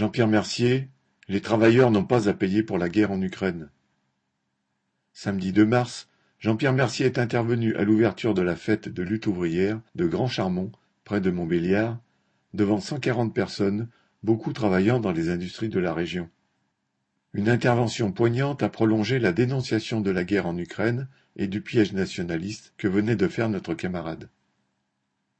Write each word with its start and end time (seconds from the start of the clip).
Jean-Pierre 0.00 0.28
Mercier, 0.28 0.88
les 1.28 1.42
travailleurs 1.42 1.90
n'ont 1.90 2.06
pas 2.06 2.26
à 2.26 2.32
payer 2.32 2.62
pour 2.62 2.78
la 2.78 2.88
guerre 2.88 3.10
en 3.10 3.20
Ukraine. 3.20 3.68
Samedi 5.12 5.52
2 5.52 5.66
mars, 5.66 6.08
Jean-Pierre 6.38 6.72
Mercier 6.72 7.04
est 7.04 7.18
intervenu 7.18 7.76
à 7.76 7.84
l'ouverture 7.84 8.32
de 8.32 8.40
la 8.40 8.56
fête 8.56 8.88
de 8.88 9.02
lutte 9.02 9.26
ouvrière 9.26 9.78
de 9.96 10.06
Grand 10.06 10.26
Charmont, 10.26 10.72
près 11.04 11.20
de 11.20 11.30
Montbéliard, 11.30 12.00
devant 12.54 12.80
140 12.80 13.34
personnes, 13.34 13.90
beaucoup 14.22 14.54
travaillant 14.54 15.00
dans 15.00 15.12
les 15.12 15.28
industries 15.28 15.68
de 15.68 15.78
la 15.78 15.92
région. 15.92 16.30
Une 17.34 17.50
intervention 17.50 18.10
poignante 18.10 18.62
a 18.62 18.70
prolongé 18.70 19.18
la 19.18 19.32
dénonciation 19.32 20.00
de 20.00 20.10
la 20.10 20.24
guerre 20.24 20.46
en 20.46 20.56
Ukraine 20.56 21.08
et 21.36 21.46
du 21.46 21.60
piège 21.60 21.92
nationaliste 21.92 22.72
que 22.78 22.88
venait 22.88 23.16
de 23.16 23.28
faire 23.28 23.50
notre 23.50 23.74
camarade. 23.74 24.30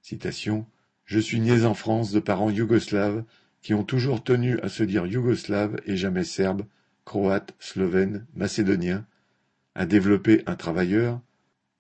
Citation 0.03 0.67
Je 1.07 1.19
suis 1.19 1.41
né 1.41 1.65
en 1.65 1.73
France 1.73 2.13
de 2.13 2.21
parents 2.21 2.51
yougoslaves 2.51 3.25
qui 3.63 3.75
ont 3.75 3.85
toujours 3.85 4.23
tenu 4.23 4.59
à 4.61 4.69
se 4.69 4.83
dire 4.83 5.07
yougoslaves 5.07 5.81
et 5.87 5.97
jamais 5.97 6.25
serbes, 6.25 6.65
croates, 7.05 7.55
slovènes, 7.59 8.27
macédoniens, 8.34 9.05
à 9.75 9.87
développer 9.87 10.43
un 10.47 10.57
travailleur, 10.57 11.21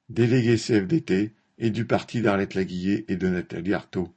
délégué 0.08 0.56
CFDT 0.56 1.32
et 1.58 1.70
du 1.70 1.84
parti 1.84 2.22
d'Arlette 2.22 2.54
Laguillet 2.54 3.04
et 3.08 3.16
de 3.16 3.28
Nathalie 3.28 3.74
Arthaud. 3.74 4.12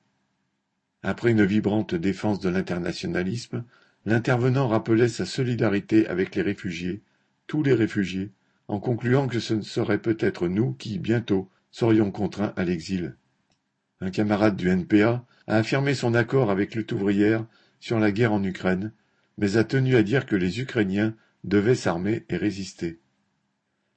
Après 1.04 1.32
une 1.32 1.46
vibrante 1.46 1.96
défense 1.96 2.40
de 2.40 2.50
l'internationalisme, 2.50 3.64
l'intervenant 4.06 4.68
rappelait 4.68 5.09
sa 5.09 5.26
solidarité 5.26 6.08
avec 6.08 6.36
les 6.36 6.42
réfugiés, 6.42 7.02
tous 7.48 7.64
les 7.64 7.73
réfugiés, 7.73 8.32
en 8.68 8.80
concluant 8.80 9.28
que 9.28 9.40
ce 9.40 9.54
ne 9.54 9.62
serait 9.62 9.98
peut-être 9.98 10.48
nous 10.48 10.73
qui, 10.73 11.00
bientôt, 11.00 11.50
serions 11.72 12.12
contraints 12.12 12.54
à 12.56 12.64
l'exil. 12.64 13.16
Un 14.00 14.12
camarade 14.12 14.56
du 14.56 14.70
NPA 14.70 15.26
a 15.48 15.58
affirmé 15.58 15.94
son 15.94 16.14
accord 16.14 16.50
avec 16.50 16.76
lutte 16.76 16.92
ouvrière 16.94 17.45
sur 17.84 18.00
la 18.00 18.14
guerre 18.14 18.32
en 18.32 18.42
Ukraine, 18.42 18.94
mais 19.38 19.58
a 19.58 19.66
tenu 19.66 19.98
à 19.98 20.04
dire 20.04 20.26
que 20.26 20.38
les 20.38 20.62
Ukrainiens 20.62 21.18
devaient 21.44 21.76
s'armer 21.76 22.23
et 22.30 22.38
résister. 22.38 23.02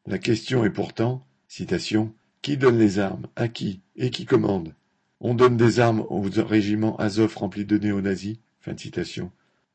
La 0.09 0.19
question 0.19 0.65
est 0.65 0.71
pourtant, 0.71 1.25
citation, 1.47 2.13
qui 2.43 2.57
donne 2.57 2.81
les 2.81 2.99
armes, 2.99 3.29
à 3.37 3.47
qui, 3.47 3.83
et 3.95 4.11
qui 4.11 4.25
commande? 4.25 4.75
On 5.21 5.35
donne 5.35 5.57
des 5.57 5.79
armes 5.79 6.05
aux 6.11 6.21
régiments 6.21 6.97
Azov 6.97 7.37
remplis 7.37 7.65
de 7.65 7.79
néo-nazis 7.79 8.39
fin 8.59 8.77
citation, 8.77 9.31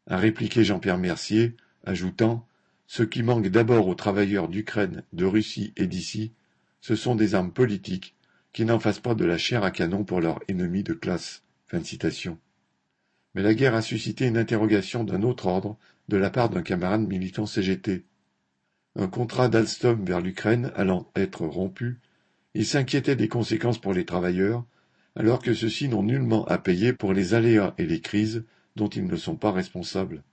a 0.08 0.18
répliqué 0.18 0.66
Jean-Pierre 0.66 0.98
Mercier, 0.98 1.56
ajoutant 1.86 2.46
Ce 2.88 3.04
qui 3.04 3.24
manque 3.24 3.48
d'abord 3.48 3.88
aux 3.88 3.96
travailleurs 3.96 4.50
d'Ukraine, 4.50 5.04
de 5.14 5.24
Russie 5.24 5.72
et 5.78 5.88
d'ici, 5.88 6.34
ce 6.82 6.98
sont 6.98 7.16
des 7.16 7.34
armes 7.34 7.54
politiques 7.54 8.18
qui 8.52 8.66
n'en 8.66 8.78
fassent 8.82 9.00
pas 9.00 9.16
de 9.16 9.24
la 9.24 9.38
chair 9.38 9.64
à 9.64 9.72
canon 9.72 10.04
pour 10.04 10.20
leurs 10.20 10.42
ennemis 10.50 10.84
de 10.84 10.92
classe. 10.92 11.44
Mais 13.34 13.42
la 13.42 13.54
guerre 13.54 13.76
a 13.76 13.82
suscité 13.82 14.28
une 14.28 14.38
interrogation 14.38 15.04
d'un 15.04 15.24
autre 15.24 15.48
ordre 15.48 15.78
de 16.08 16.18
la 16.18 16.30
part 16.30 16.50
d'un 16.50 16.62
camarade 16.62 17.08
militant 17.08 17.46
CGT. 17.46 18.06
Un 18.96 19.08
contrat 19.08 19.48
d'Alstom 19.48 20.04
vers 20.04 20.20
l'Ukraine 20.20 20.72
allant 20.76 21.10
être 21.16 21.46
rompu, 21.46 22.00
il 22.54 22.66
s'inquiétait 22.66 23.16
des 23.16 23.30
conséquences 23.30 23.80
pour 23.80 23.94
les 23.94 24.06
travailleurs, 24.06 24.66
alors 25.16 25.40
que 25.40 25.54
ceux-ci 25.54 25.88
n'ont 25.88 26.04
nullement 26.04 26.46
à 26.46 26.58
payer 26.58 26.92
pour 26.92 27.14
les 27.14 27.34
aléas 27.34 27.74
et 27.78 27.86
les 27.86 28.02
crises 28.02 28.44
dont 28.76 28.90
ils 28.90 29.06
ne 29.06 29.16
sont 29.16 29.36
pas 29.36 29.52
responsables. 29.52 30.24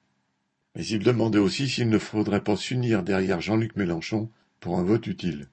Mais 0.74 0.84
il 0.86 1.00
demandait 1.00 1.38
aussi 1.38 1.68
s'il 1.68 1.88
ne 1.88 1.98
faudrait 1.98 2.42
pas 2.42 2.56
s'unir 2.56 3.02
derrière 3.02 3.40
Jean-Luc 3.40 3.76
Mélenchon 3.76 4.30
pour 4.60 4.78
un 4.78 4.82
vote 4.82 5.06
utile. 5.06 5.48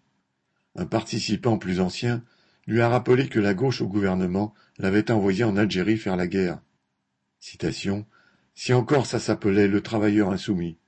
Un 0.76 0.86
participant 0.86 1.58
plus 1.58 1.80
ancien 1.80 2.24
lui 2.68 2.82
a 2.82 2.90
rappelé 2.90 3.28
que 3.28 3.40
la 3.40 3.54
gauche 3.54 3.82
au 3.82 3.88
gouvernement 3.88 4.54
l'avait 4.78 5.12
envoyé 5.12 5.44
en 5.44 5.58
Algérie 5.58 5.98
faire 5.98 6.16
la 6.16 6.28
guerre. 6.28 6.60
Citation. 7.48 8.08
Si 8.56 8.74
encore 8.74 9.06
ça 9.06 9.20
s'appelait 9.20 9.68
le 9.68 9.82
travailleur 9.82 10.32
insoumis. 10.32 10.80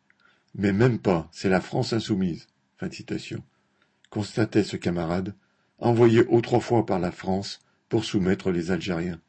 Mais 0.56 0.74
même 0.74 0.98
pas, 0.98 1.30
c'est 1.32 1.50
la 1.50 1.62
France 1.62 1.94
insoumise. 1.94 2.48
Fin 2.78 2.90
citation. 2.90 3.44
Constatait 4.10 4.64
ce 4.64 4.76
camarade, 4.76 5.36
envoyé 5.78 6.26
autrefois 6.26 6.84
par 6.84 6.98
la 6.98 7.12
France 7.12 7.60
pour 7.90 8.04
soumettre 8.04 8.50
les 8.50 8.72
Algériens. 8.72 9.22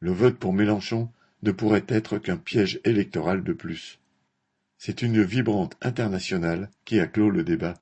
Le 0.00 0.10
vote 0.10 0.38
pour 0.38 0.54
Mélenchon 0.54 1.10
ne 1.42 1.52
pourrait 1.52 1.84
être 1.86 2.16
qu'un 2.16 2.38
piège 2.38 2.80
électoral 2.84 3.44
de 3.44 3.52
plus. 3.52 4.00
C'est 4.78 5.02
une 5.02 5.22
vibrante 5.22 5.76
internationale 5.82 6.70
qui 6.86 6.98
a 6.98 7.06
clos 7.06 7.28
le 7.28 7.44
débat. 7.44 7.74